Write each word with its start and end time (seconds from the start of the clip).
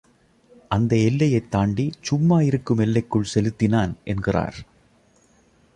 அந்த 0.69 0.95
எல்லையைத் 0.95 1.51
தாண்டி, 1.51 1.91
சும்மா 2.01 2.41
இருக்கும் 2.41 2.77
எல்லைக்குள் 2.77 3.23
செலுத்தினான் 3.23 3.95
என்கிறார். 4.03 4.55